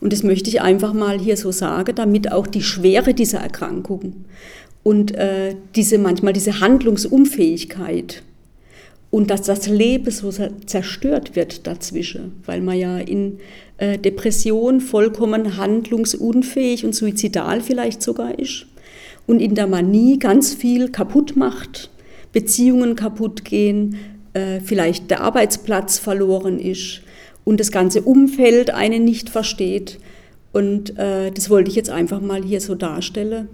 [0.00, 4.24] Und das möchte ich einfach mal hier so sagen, damit auch die Schwere dieser Erkrankung
[4.82, 8.22] und äh, diese manchmal diese Handlungsunfähigkeit
[9.10, 10.30] und dass das Leben so
[10.66, 13.38] zerstört wird dazwischen, weil man ja in
[13.78, 18.66] äh, Depression vollkommen handlungsunfähig und suizidal vielleicht sogar ist
[19.26, 21.90] und in der Manie ganz viel kaputt macht,
[22.32, 23.96] Beziehungen kaputt gehen,
[24.32, 27.02] äh, vielleicht der Arbeitsplatz verloren ist
[27.44, 29.98] und das ganze Umfeld einen nicht versteht.
[30.52, 33.48] Und äh, das wollte ich jetzt einfach mal hier so darstellen,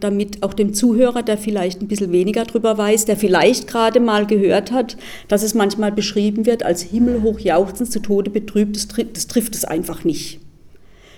[0.00, 4.26] damit auch dem Zuhörer, der vielleicht ein bisschen weniger drüber weiß, der vielleicht gerade mal
[4.26, 4.96] gehört hat,
[5.28, 9.64] dass es manchmal beschrieben wird als himmelhoch jauchzend, zu Tode betrübt, das, das trifft es
[9.66, 10.40] einfach nicht.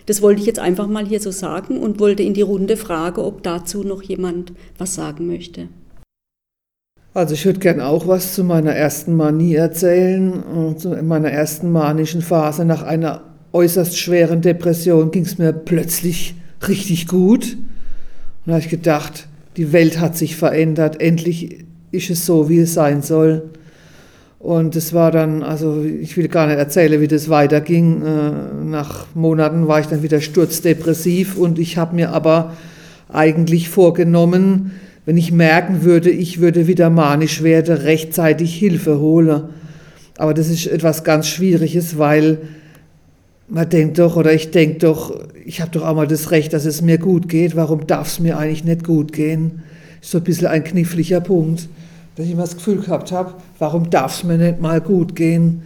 [0.07, 3.21] Das wollte ich jetzt einfach mal hier so sagen und wollte in die Runde fragen,
[3.21, 5.69] ob dazu noch jemand was sagen möchte.
[7.15, 10.75] Also ich würde gerne auch was zu meiner ersten Manie erzählen.
[10.77, 16.35] Zu meiner ersten manischen Phase nach einer äußerst schweren Depression ging es mir plötzlich
[16.67, 17.57] richtig gut.
[18.45, 19.27] Und da habe ich gedacht,
[19.57, 23.43] die Welt hat sich verändert, endlich ist es so, wie es sein soll.
[24.39, 28.03] Und es war dann, also ich will gar nicht erzählen, wie das weiterging.
[28.03, 28.31] Äh,
[28.65, 32.53] nach Monaten war ich dann wieder sturzdepressiv und ich habe mir aber
[33.09, 34.73] eigentlich vorgenommen,
[35.07, 39.49] wenn ich merken würde, ich würde wieder manisch werden, rechtzeitig Hilfe hole.
[40.19, 42.39] Aber das ist etwas ganz Schwieriges, weil
[43.49, 46.65] man denkt doch, oder ich denke doch, ich habe doch auch mal das Recht, dass
[46.65, 47.57] es mir gut geht.
[47.57, 49.63] Warum darf es mir eigentlich nicht gut gehen?
[50.01, 51.69] So ein bisschen ein kniffliger Punkt,
[52.17, 55.63] dass ich immer das Gefühl gehabt habe, warum darf es mir nicht mal gut gehen?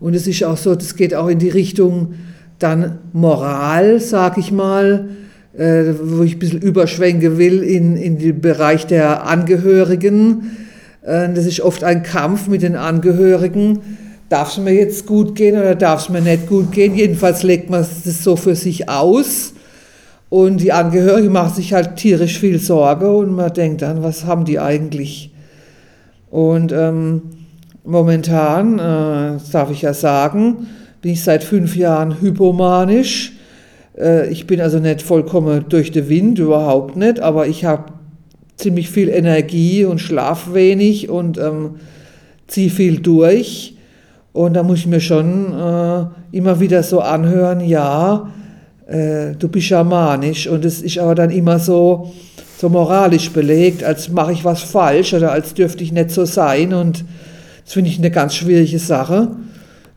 [0.00, 2.14] Und es ist auch so, das geht auch in die Richtung
[2.58, 5.08] dann Moral, sag ich mal
[5.56, 10.56] äh, wo ich ein bisschen überschwenken will in, in den Bereich der Angehörigen.
[11.02, 13.80] Äh, das ist oft ein Kampf mit den Angehörigen.
[14.28, 16.96] Darf es mir jetzt gut gehen oder darf es mir nicht gut gehen?
[16.96, 19.54] Jedenfalls legt man das so für sich aus.
[20.28, 24.44] Und die Angehörigen machen sich halt tierisch viel Sorge und man denkt dann, was haben
[24.44, 25.32] die eigentlich?
[26.30, 27.22] Und ähm,
[27.84, 30.66] momentan, äh, das darf ich ja sagen,
[31.00, 33.36] bin ich seit fünf Jahren hypomanisch
[33.96, 37.92] äh, ich bin also nicht vollkommen durch den Wind, überhaupt nicht, aber ich habe
[38.56, 41.76] ziemlich viel Energie und schlaf wenig und ähm,
[42.46, 43.75] ziehe viel durch.
[44.36, 48.30] Und da muss ich mir schon äh, immer wieder so anhören, ja,
[48.86, 50.46] äh, du bist schamanisch.
[50.46, 52.12] Und es ist aber dann immer so,
[52.58, 56.74] so moralisch belegt, als mache ich was falsch oder als dürfte ich nicht so sein.
[56.74, 57.02] Und
[57.64, 59.28] das finde ich eine ganz schwierige Sache,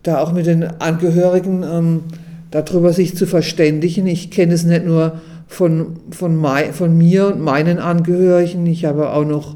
[0.04, 2.04] da auch mit den Angehörigen ähm,
[2.50, 4.08] darüber sich zu verständigen.
[4.08, 9.12] Ich kenne es nicht nur von, von, mein, von mir und meinen Angehörigen, ich habe
[9.12, 9.56] auch noch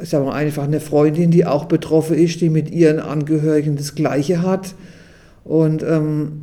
[0.00, 3.94] ich sage mal einfach eine Freundin, die auch betroffen ist, die mit ihren Angehörigen das
[3.94, 4.74] Gleiche hat.
[5.44, 6.42] Und ähm,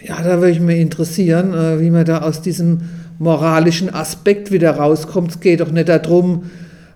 [0.00, 2.82] ja, da würde ich mich interessieren, äh, wie man da aus diesem
[3.18, 5.32] moralischen Aspekt wieder rauskommt.
[5.32, 6.44] Es geht doch nicht darum,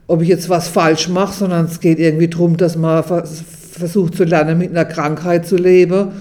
[0.07, 4.25] ob ich jetzt was falsch mache, sondern es geht irgendwie darum, dass man versucht zu
[4.25, 6.13] lernen, mit einer Krankheit zu leben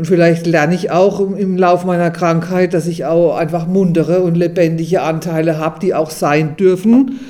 [0.00, 4.34] und vielleicht lerne ich auch im Laufe meiner Krankheit, dass ich auch einfach muntere und
[4.34, 7.20] lebendige Anteile habe, die auch sein dürfen,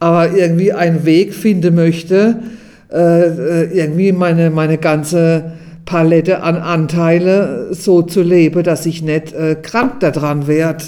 [0.00, 2.42] aber irgendwie einen Weg finden möchte,
[2.90, 5.52] äh, irgendwie meine, meine ganze
[5.84, 10.84] Palette an Anteile so zu leben, dass ich nicht äh, krank daran werde.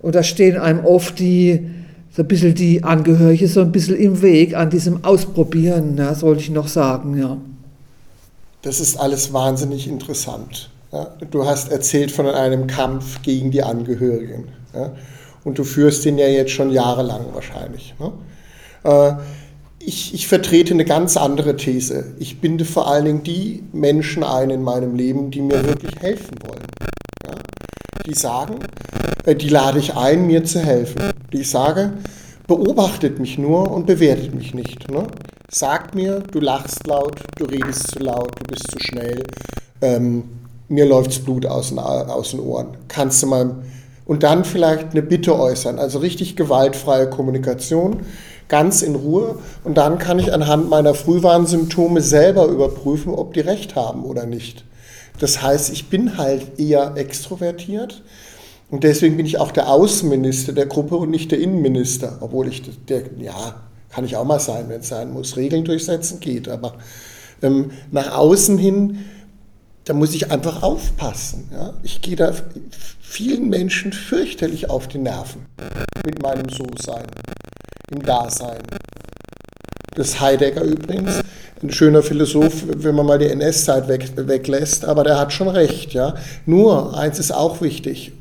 [0.00, 1.68] Und da stehen einem oft die,
[2.14, 6.42] so ein bisschen die Angehörige so ein bisschen im Weg an diesem Ausprobieren, ja, sollte
[6.42, 7.36] ich noch sagen, ja.
[8.62, 10.70] Das ist alles wahnsinnig interessant.
[10.92, 11.08] Ja?
[11.30, 14.44] Du hast erzählt von einem Kampf gegen die Angehörigen.
[14.74, 14.92] Ja?
[15.48, 17.94] Und du führst den ja jetzt schon jahrelang wahrscheinlich.
[17.98, 18.12] Ne?
[18.84, 19.14] Äh,
[19.78, 22.12] ich, ich, vertrete eine ganz andere These.
[22.18, 26.34] Ich binde vor allen Dingen die Menschen ein in meinem Leben, die mir wirklich helfen
[26.46, 26.66] wollen.
[27.24, 27.34] Ja?
[28.04, 28.56] Die sagen,
[29.24, 31.14] äh, die lade ich ein, mir zu helfen.
[31.32, 31.94] Die ich sage,
[32.46, 34.90] beobachtet mich nur und bewertet mich nicht.
[34.90, 35.06] Ne?
[35.50, 39.22] Sagt mir, du lachst laut, du redest zu laut, du bist zu schnell,
[39.80, 40.24] ähm,
[40.68, 42.76] mir läuft's Blut aus den, aus den Ohren.
[42.88, 43.62] Kannst du mal
[44.08, 48.00] und dann vielleicht eine Bitte äußern, also richtig gewaltfreie Kommunikation,
[48.48, 53.76] ganz in Ruhe und dann kann ich anhand meiner Frühwarnsymptome selber überprüfen, ob die recht
[53.76, 54.64] haben oder nicht.
[55.20, 58.02] Das heißt, ich bin halt eher extrovertiert,
[58.70, 62.62] und deswegen bin ich auch der Außenminister der Gruppe und nicht der Innenminister, obwohl ich
[62.86, 65.36] der, ja, kann ich auch mal sein, wenn es sein muss.
[65.36, 66.74] Regeln durchsetzen geht, aber
[67.40, 69.06] ähm, nach außen hin,
[69.88, 71.48] da muss ich einfach aufpassen.
[71.50, 71.72] Ja?
[71.82, 72.32] Ich gehe da
[73.00, 75.46] vielen Menschen fürchterlich auf die Nerven
[76.04, 77.06] mit meinem So-Sein,
[77.90, 78.60] im Dasein.
[79.94, 81.22] Das Heidegger übrigens,
[81.62, 85.94] ein schöner Philosoph, wenn man mal die NS-Zeit weg, weglässt, aber der hat schon recht.
[85.94, 86.16] Ja?
[86.44, 88.12] Nur, eins ist auch wichtig,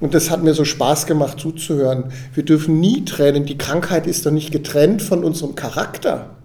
[0.00, 2.12] und das hat mir so Spaß gemacht zuzuhören.
[2.34, 3.46] Wir dürfen nie trennen.
[3.46, 6.41] Die Krankheit ist doch nicht getrennt von unserem Charakter.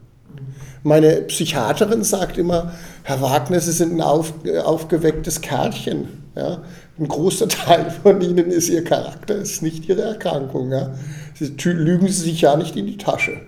[0.87, 2.71] Meine Psychiaterin sagt immer,
[3.03, 4.31] Herr Wagner, Sie sind ein auf,
[4.63, 6.07] aufgewecktes Kerlchen.
[6.33, 6.61] Ja?
[6.97, 10.71] Ein großer Teil von Ihnen ist Ihr Charakter, ist nicht Ihre Erkrankung.
[10.71, 10.93] Ja?
[11.35, 13.41] Sie lügen Sie sich ja nicht in die Tasche.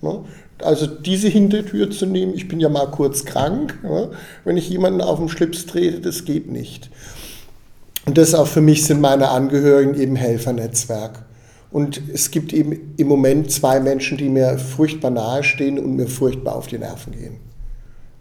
[0.00, 0.24] Ne?
[0.62, 4.12] Also diese Hintertür zu nehmen, ich bin ja mal kurz krank, ne?
[4.44, 6.88] wenn ich jemanden auf den Schlips trete, das geht nicht.
[8.06, 11.25] Und das auch für mich sind meine Angehörigen eben Helfernetzwerk.
[11.76, 16.06] Und es gibt eben im Moment zwei Menschen, die mir furchtbar nahe stehen und mir
[16.06, 17.36] furchtbar auf die Nerven gehen.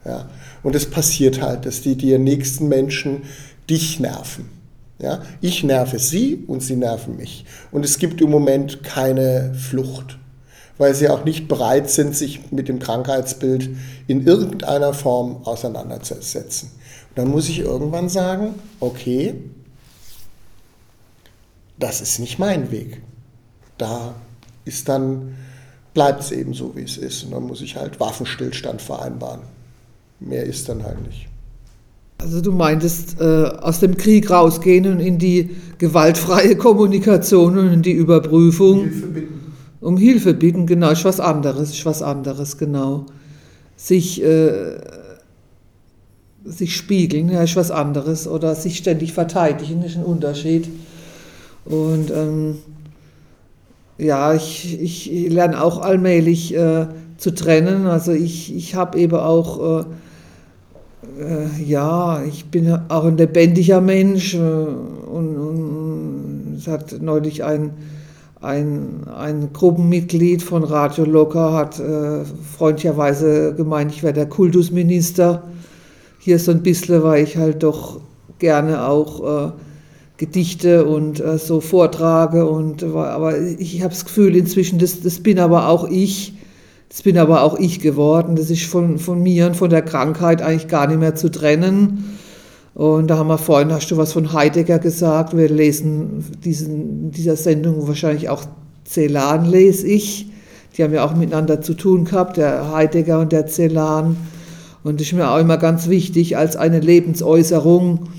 [0.03, 0.29] Ja.
[0.61, 3.21] Und es passiert halt, dass die, die nächsten Menschen
[3.69, 4.49] dich nerven.
[4.99, 5.21] Ja.
[5.39, 7.45] Ich nerve sie und sie nerven mich.
[7.71, 10.19] Und es gibt im Moment keine Flucht.
[10.77, 13.69] weil sie auch nicht bereit sind, sich mit dem Krankheitsbild
[14.07, 16.71] in irgendeiner Form auseinanderzusetzen.
[16.71, 19.35] Und dann muss ich irgendwann sagen, okay,
[21.79, 23.01] das ist nicht mein Weg.
[23.77, 24.15] Da
[24.65, 25.35] ist dann,
[25.93, 27.23] bleibt es eben so, wie es ist.
[27.23, 29.41] Und dann muss ich halt Waffenstillstand vereinbaren.
[30.19, 31.27] Mehr ist dann halt nicht.
[32.17, 37.81] Also du meintest, äh, aus dem Krieg rausgehen und in die gewaltfreie Kommunikation und in
[37.81, 38.83] die Überprüfung.
[38.83, 39.45] Hilfe bitten.
[39.81, 43.05] Um Hilfe bitten, genau, ist was anderes, ist was anderes, genau.
[43.75, 44.77] Sich, äh,
[46.45, 48.27] sich spiegeln, ja, ist was anderes.
[48.27, 50.69] Oder sich ständig verteidigen, ist ein Unterschied.
[51.65, 52.57] Und ähm,
[53.97, 57.87] ja, ich, ich lerne auch allmählich äh, zu trennen.
[57.87, 59.85] Also ich, ich habe eben auch,
[61.19, 64.35] äh, äh, ja, ich bin auch ein lebendiger Mensch.
[64.35, 67.71] Äh, und, und es hat neulich ein,
[68.41, 72.25] ein, ein Gruppenmitglied von Radio Locker hat äh,
[72.57, 75.43] freundlicherweise gemeint, ich wäre der Kultusminister.
[76.19, 78.01] Hier so ein bisschen, weil ich halt doch
[78.39, 79.51] gerne auch äh,
[80.17, 82.45] Gedichte und äh, so vortrage.
[82.45, 86.33] Und, aber ich habe das Gefühl inzwischen, das, das bin aber auch ich.
[86.89, 88.35] Das bin aber auch ich geworden.
[88.35, 92.17] Das ist von, von mir und von der Krankheit eigentlich gar nicht mehr zu trennen.
[92.73, 95.35] Und da haben wir vorhin, hast du was von Heidegger gesagt.
[95.35, 98.43] Wir lesen diesen, dieser Sendung wahrscheinlich auch
[98.85, 100.29] Celan, lese ich.
[100.77, 104.17] Die haben ja auch miteinander zu tun gehabt, der Heidegger und der Celan.
[104.83, 108.09] Und das ist mir auch immer ganz wichtig als eine Lebensäußerung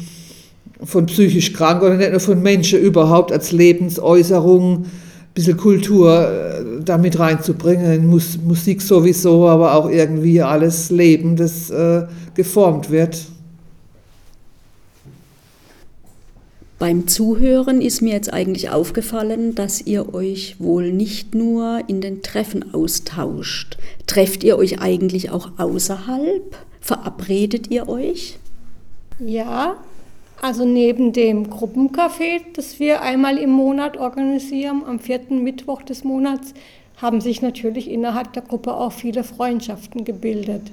[0.82, 4.90] von psychisch krank oder nicht nur von Menschen überhaupt als Lebensäußerung ein
[5.34, 12.06] bisschen Kultur äh, damit reinzubringen, Mus Musik sowieso, aber auch irgendwie alles Leben, das äh,
[12.34, 13.26] geformt wird.
[16.78, 22.20] Beim Zuhören ist mir jetzt eigentlich aufgefallen, dass ihr euch wohl nicht nur in den
[22.20, 23.78] Treffen austauscht.
[24.06, 26.54] Trefft ihr euch eigentlich auch außerhalb?
[26.82, 28.38] Verabredet ihr euch?
[29.18, 29.76] Ja,
[30.40, 36.52] also neben dem Gruppencafé, das wir einmal im Monat organisieren, am vierten Mittwoch des Monats,
[36.96, 40.70] haben sich natürlich innerhalb der Gruppe auch viele Freundschaften gebildet.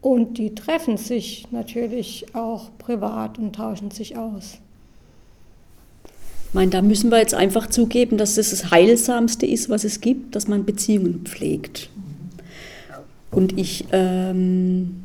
[0.00, 4.58] Und die treffen sich natürlich auch privat und tauschen sich aus.
[6.48, 10.00] Ich meine, da müssen wir jetzt einfach zugeben, dass das das Heilsamste ist, was es
[10.00, 11.90] gibt, dass man Beziehungen pflegt.
[13.30, 15.04] Und ich ähm,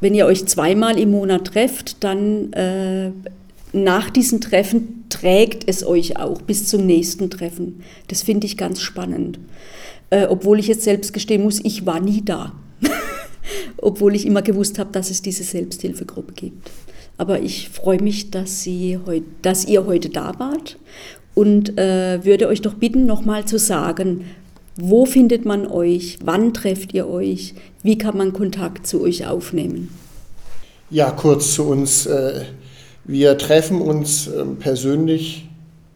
[0.00, 3.10] wenn ihr euch zweimal im Monat trefft, dann äh,
[3.72, 7.82] nach diesen Treffen trägt es euch auch bis zum nächsten Treffen.
[8.08, 9.38] Das finde ich ganz spannend.
[10.10, 12.52] Äh, obwohl ich jetzt selbst gestehen muss, ich war nie da.
[13.78, 16.70] obwohl ich immer gewusst habe, dass es diese Selbsthilfegruppe gibt.
[17.16, 20.78] Aber ich freue mich, dass, Sie heut, dass ihr heute da wart
[21.34, 24.24] und äh, würde euch doch bitten, nochmal zu sagen,
[24.78, 26.18] wo findet man euch?
[26.24, 27.54] Wann trefft ihr euch?
[27.82, 29.90] Wie kann man Kontakt zu euch aufnehmen?
[30.88, 32.06] Ja, kurz zu uns.
[32.06, 32.44] Äh,
[33.04, 35.48] wir treffen uns ähm, persönlich,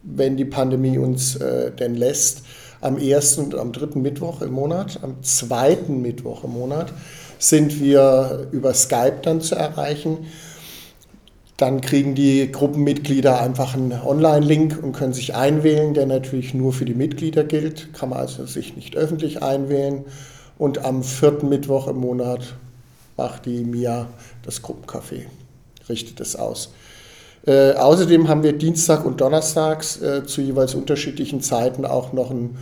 [0.03, 2.43] wenn die Pandemie uns äh, denn lässt,
[2.81, 4.99] am ersten und am dritten Mittwoch im Monat.
[5.01, 6.91] Am zweiten Mittwoch im Monat
[7.39, 10.17] sind wir über Skype dann zu erreichen.
[11.57, 16.85] Dann kriegen die Gruppenmitglieder einfach einen Online-Link und können sich einwählen, der natürlich nur für
[16.85, 17.93] die Mitglieder gilt.
[17.93, 20.05] Kann man also sich nicht öffentlich einwählen.
[20.57, 22.55] Und am vierten Mittwoch im Monat
[23.17, 24.07] macht die Mia
[24.43, 25.25] das Gruppencafé,
[25.89, 26.73] richtet es aus.
[27.45, 32.57] Äh, außerdem haben wir Dienstag und Donnerstags äh, zu jeweils unterschiedlichen Zeiten auch noch ein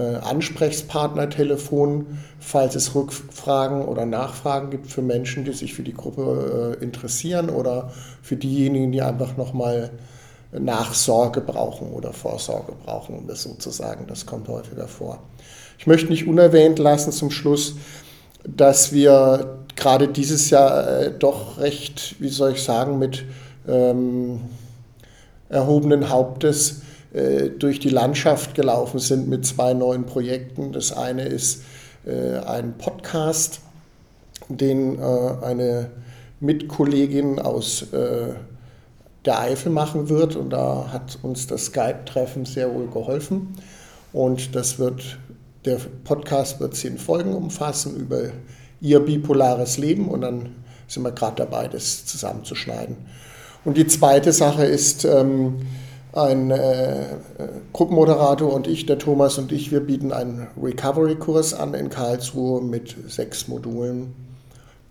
[0.00, 6.84] Ansprechpartnertelefon, falls es Rückfragen oder Nachfragen gibt für Menschen, die sich für die Gruppe äh,
[6.84, 7.90] interessieren oder
[8.22, 9.90] für diejenigen, die einfach nochmal
[10.52, 14.06] Nachsorge brauchen oder Vorsorge brauchen, um das sozusagen.
[14.06, 15.22] Das kommt häufiger vor.
[15.78, 17.76] Ich möchte nicht unerwähnt lassen zum Schluss,
[18.44, 23.24] dass wir gerade dieses Jahr äh, doch recht, wie soll ich sagen, mit
[23.66, 24.40] ähm,
[25.48, 26.85] erhobenen Hauptes äh,
[27.58, 30.72] durch die Landschaft gelaufen sind mit zwei neuen Projekten.
[30.72, 31.62] Das eine ist
[32.04, 33.60] äh, ein Podcast,
[34.48, 35.02] den äh,
[35.42, 35.90] eine
[36.40, 37.86] Mitkollegin aus
[39.26, 40.36] der Eifel machen wird.
[40.36, 43.54] Und da hat uns das Skype-Treffen sehr wohl geholfen.
[44.12, 45.18] Und das wird,
[45.64, 48.30] der Podcast wird zehn Folgen umfassen über
[48.80, 50.08] ihr bipolares Leben.
[50.08, 50.50] Und dann
[50.86, 52.96] sind wir gerade dabei, das zusammenzuschneiden.
[53.64, 55.56] Und die zweite Sache ist, ähm,
[56.16, 57.06] ein äh,
[57.72, 62.96] Gruppenmoderator und ich, der Thomas und ich, wir bieten einen Recovery-Kurs an in Karlsruhe mit
[63.06, 64.14] sechs Modulen,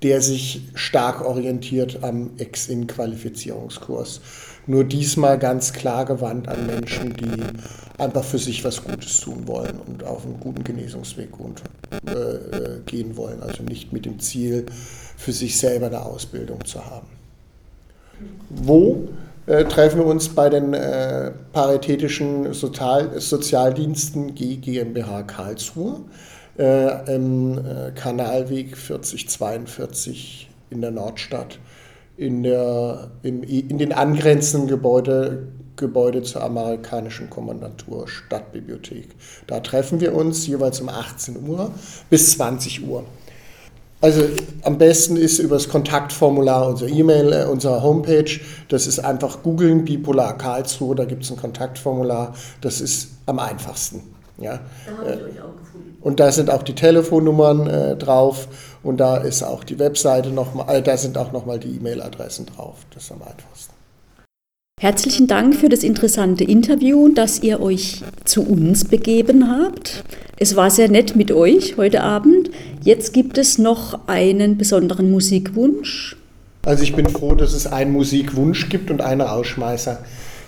[0.03, 4.21] der sich stark orientiert am Ex-In-Qualifizierungskurs.
[4.67, 7.43] Nur diesmal ganz klar gewandt an Menschen, die
[7.97, 11.29] einfach für sich was Gutes tun wollen und auf einen guten Genesungsweg
[12.07, 13.41] äh, äh, gehen wollen.
[13.41, 14.65] Also nicht mit dem Ziel,
[15.17, 17.07] für sich selber eine Ausbildung zu haben.
[18.49, 19.07] Wo
[19.47, 26.01] äh, treffen wir uns bei den äh, paritätischen Sozial Sozialdiensten GmbH Karlsruhe
[26.57, 31.59] äh, im äh, Kanalweg 4042 in der Nordstadt
[32.17, 39.09] in, der, im, in den angrenzenden Gebäude, Gebäude zur amerikanischen Kommandantur Stadtbibliothek.
[39.47, 41.71] Da treffen wir uns jeweils um 18 Uhr
[42.09, 43.03] bis 20 Uhr.
[44.01, 44.23] Also
[44.63, 48.39] am besten ist über das Kontaktformular unserer E-Mail, äh, unserer Homepage.
[48.67, 52.35] Das ist einfach googeln, Bipolar Karlsruhe, da gibt es ein Kontaktformular.
[52.61, 54.03] Das ist am einfachsten.
[54.37, 54.59] Ja.
[54.85, 55.97] Da habe ich äh, euch auch gefunden.
[56.01, 58.47] Und da sind auch die Telefonnummern äh, drauf
[58.83, 62.75] und da ist auch die Webseite nochmal, äh, da sind auch nochmal die E-Mail-Adressen drauf.
[62.93, 63.74] Das ist am einfachsten.
[64.81, 70.03] Herzlichen Dank für das interessante Interview, dass ihr euch zu uns begeben habt.
[70.37, 72.49] Es war sehr nett mit euch heute Abend.
[72.83, 76.17] Jetzt gibt es noch einen besonderen Musikwunsch.
[76.65, 79.99] Also ich bin froh, dass es einen Musikwunsch gibt und einen Rausschmeißer.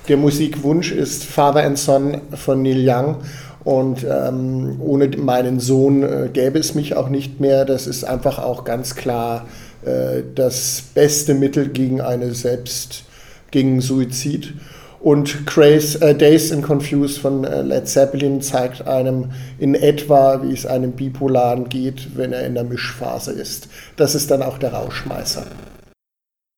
[0.09, 3.15] Der Musikwunsch ist Father and Son von Neil Young
[3.63, 7.63] und ähm, ohne meinen Sohn äh, gäbe es mich auch nicht mehr.
[7.63, 9.45] Das ist einfach auch ganz klar
[9.85, 13.05] äh, das beste Mittel gegen eine Selbst,
[13.51, 14.53] gegen Suizid.
[14.99, 20.51] Und Craze, äh, Days and Confused von äh, Led Zeppelin zeigt einem in etwa, wie
[20.51, 23.67] es einem Bipolaren geht, wenn er in der Mischphase ist.
[23.95, 25.45] Das ist dann auch der Rauschmeißer.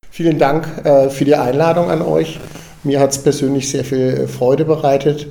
[0.09, 2.39] Vielen Dank äh, für die Einladung an euch.
[2.83, 5.27] Mir hat es persönlich sehr viel äh, Freude bereitet.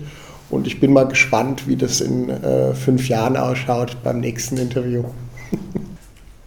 [0.50, 5.04] Und ich bin mal gespannt, wie das in äh, fünf Jahren ausschaut beim nächsten Interview.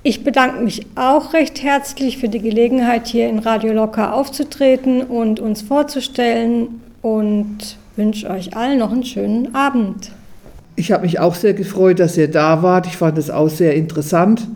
[0.03, 5.39] Ich bedanke mich auch recht herzlich für die Gelegenheit, hier in Radio Locker aufzutreten und
[5.39, 10.11] uns vorzustellen und wünsche euch allen noch einen schönen Abend.
[10.75, 12.87] Ich habe mich auch sehr gefreut, dass ihr da wart.
[12.87, 14.47] Ich fand es auch sehr interessant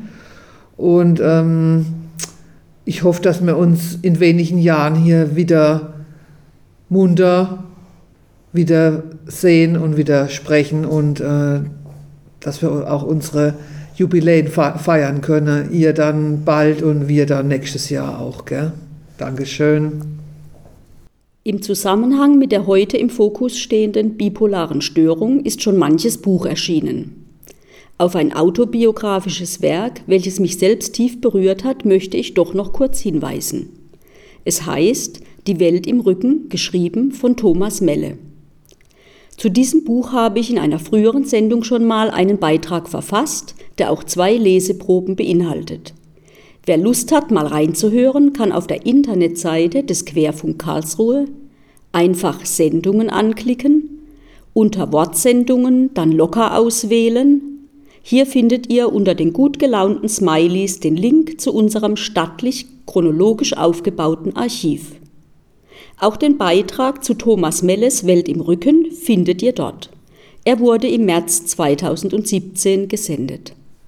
[0.77, 1.85] und ähm,
[2.83, 5.93] ich hoffe, dass wir uns in wenigen Jahren hier wieder
[6.89, 7.65] munter
[8.51, 11.59] wieder sehen und wieder sprechen und äh,
[12.39, 13.55] dass wir auch unsere
[13.95, 15.71] Jubiläen feiern können.
[15.71, 18.45] Ihr dann bald und wir dann nächstes Jahr auch.
[18.45, 18.73] Gell?
[19.17, 20.01] Dankeschön.
[21.43, 27.25] Im Zusammenhang mit der heute im Fokus stehenden bipolaren Störung ist schon manches Buch erschienen.
[27.97, 32.99] Auf ein autobiografisches Werk, welches mich selbst tief berührt hat, möchte ich doch noch kurz
[32.99, 33.69] hinweisen.
[34.43, 38.17] Es heißt Die Welt im Rücken, geschrieben von Thomas Melle.
[39.37, 43.91] Zu diesem Buch habe ich in einer früheren Sendung schon mal einen Beitrag verfasst, der
[43.91, 45.93] auch zwei Leseproben beinhaltet.
[46.65, 51.25] Wer Lust hat, mal reinzuhören, kann auf der Internetseite des Querfunk Karlsruhe
[51.91, 53.89] einfach Sendungen anklicken,
[54.53, 57.41] unter Wortsendungen dann locker auswählen.
[58.01, 64.35] Hier findet ihr unter den gut gelaunten Smileys den Link zu unserem stattlich chronologisch aufgebauten
[64.35, 64.93] Archiv.
[65.97, 69.89] Auch den Beitrag zu Thomas Melles Welt im Rücken findet ihr dort.
[70.43, 73.53] Er wurde im März 2017 gesendet.